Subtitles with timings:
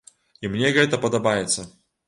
[0.43, 1.69] І мне гэта падабаецца.